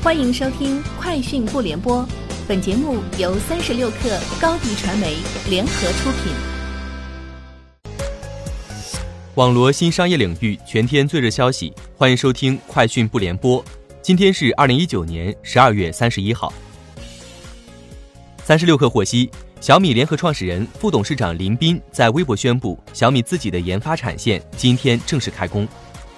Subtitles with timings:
[0.00, 2.02] 欢迎收听《快讯不联播》，
[2.46, 5.16] 本节目由三十六克高低传媒
[5.50, 6.32] 联合出品。
[9.34, 13.62] 网罗新商业领域全天最热消息，欢迎收听《快讯不联播》。
[14.00, 16.52] 今天是二零一九年十二月三十一号。
[18.44, 19.28] 三十六氪获悉，
[19.60, 25.66] 小米联合创始人、副董事长林斌在微博宣布，小米自己的研发产线今天正式开工。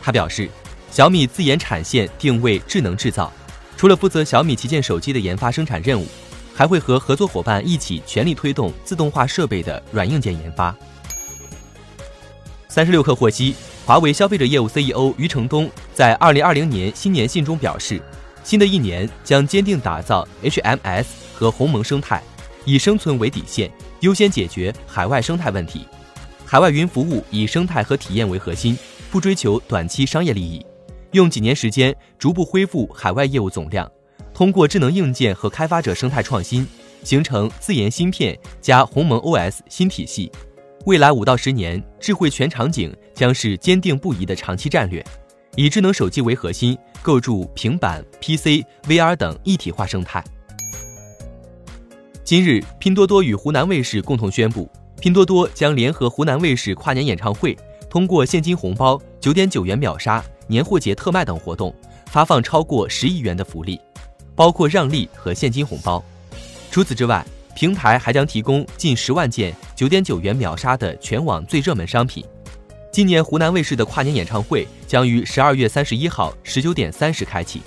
[0.00, 0.48] 他表示，
[0.92, 3.32] 小米自研产线定位智能制造。
[3.76, 6.06] 除了负责小米旗舰手机的研发生产任务，
[6.54, 10.74] 还会和合作伙伴一起全力推动自动化设备的软硬件研发。
[12.68, 13.54] 三十六氪获悉，
[13.84, 18.00] 华为消费者业务 CEO 余承东在二零二零年新年信中表示，
[18.42, 21.04] 新的一年将坚定打造 HMS
[21.34, 22.22] 和鸿蒙生态，
[22.64, 25.86] 以生存为底线，优先解决海外生态问题。
[26.44, 28.78] 海外云服务以生态和体验为核心，
[29.10, 30.64] 不追求短期商业利益。
[31.14, 33.88] 用几年时间逐步恢复海外业务总量，
[34.34, 36.66] 通过智能硬件和开发者生态创新，
[37.04, 40.30] 形成自研芯片加鸿蒙 OS 新体系。
[40.86, 45.04] 未来五到十年，智慧全场景将是坚定不移的长期战略，
[45.54, 50.22] 以智能手机为核心，构筑平板、PC、VR 等一体化生态。
[52.24, 54.68] 今日，拼多多与湖南卫视共同宣布，
[55.00, 57.56] 拼多多将联合湖南卫视跨年演唱会，
[57.88, 60.20] 通过现金红包九点九元秒杀。
[60.46, 61.74] 年货节特卖等活动，
[62.06, 63.80] 发放超过十亿元的福利，
[64.34, 66.02] 包括让利和现金红包。
[66.70, 72.24] 除此之外，平台还将提供近十万件九点九元秒杀的全网最热门商品。
[72.90, 77.62] 今年湖南卫视的跨年演唱会将于十二月三十一号十九点三十开启。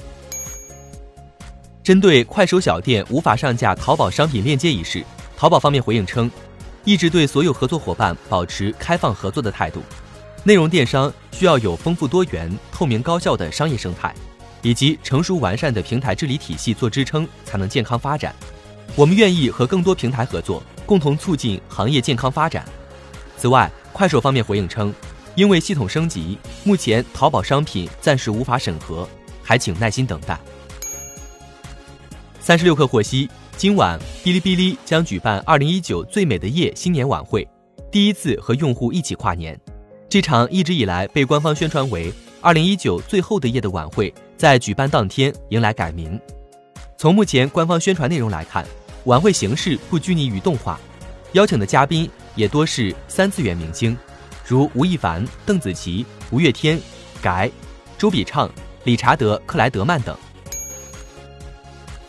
[1.83, 5.03] 针对快手小店无法上架淘宝商品链接一事，
[5.37, 6.29] 淘宝方面回应称，
[6.83, 9.81] 一直对所有合作伙伴保持开放合作的态度。
[10.47, 14.15] 内容电商需要有丰富多元、透明高效的商业生态，
[14.61, 18.33] 以及成熟完善的平台治理体系做支撑，才能健康发展。
[18.95, 22.63] 我们愿意和更多平台合作，共同促进行业健康发展。
[23.35, 24.93] 此外，快手方面回应称，
[25.35, 29.05] 因为系统升级，目前淘宝商品暂时无法审核，
[29.43, 30.39] 还请耐心等待。
[32.39, 37.45] 三十六氪获悉，今晚哔哩哔哩将举办二零一九最美的夜新年晚会，
[37.91, 39.59] 第一次和用户一起跨年。
[40.09, 46.17] 这场一直以来被官方宣传为“二零一九最后的夜”的晚会，在举办当天迎来改名。
[46.97, 48.65] 从目前官方宣传内容来看，
[49.03, 50.79] 晚会形式不拘泥于动画，
[51.33, 53.97] 邀请的嘉宾也多是三次元明星，
[54.45, 56.79] 如吴亦凡、邓紫棋、五月天、
[57.21, 57.51] 改、
[57.97, 58.49] 周笔畅、
[58.85, 60.17] 理查德·克莱德曼等。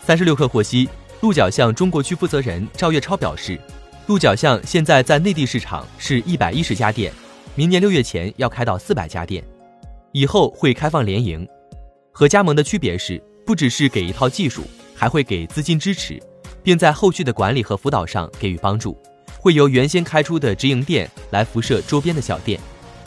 [0.05, 0.87] 三十六氪获悉，
[1.19, 3.59] 鹿角巷中国区负责人赵月超表示，
[4.07, 7.11] 鹿角巷现在在内地市场是一百一十家店。
[7.59, 9.43] 明年六月前要开到四百家店，
[10.13, 11.45] 以后会开放联营。
[12.09, 14.63] 和加盟的区别是，不只是给一套技术，
[14.95, 16.17] 还会给资金支持，
[16.63, 18.97] 并在后续的管理和辅导上给予帮助。
[19.41, 22.57] 会由原先开出的直营店来辐射周边的小店。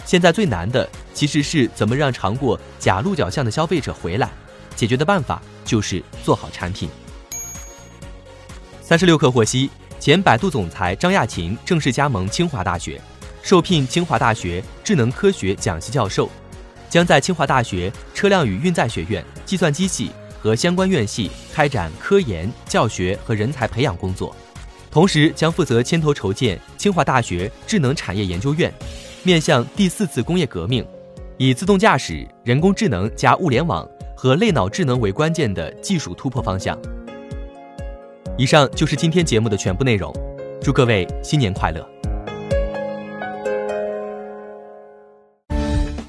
[0.04, 4.28] 现在最难的其实是怎么让尝过假鹿角巷的消费者回来。
[4.76, 6.90] 解决的办法就是做好产品。
[8.82, 13.00] 三十六氪获悉，前百度总裁张亚勤正式加盟清华大学。
[13.42, 16.30] 受聘清华大学智能科学讲席教授，
[16.88, 20.10] 将在清华大学车辆与运载学院、计算机系
[20.40, 24.34] 和相关院系开展科研、教学和人才培养工作，
[24.90, 28.72] 同时将负责牵头筹建清华大学智能产业研究院，
[29.24, 30.86] 面向第四次工业革命，
[31.36, 36.78] 以自动驾驶、人工智能加物联网和类脑智能为关键的技术突破方向。
[38.38, 40.14] 以上就是今天节目的全部内容，
[40.62, 41.91] 祝各位新年快乐！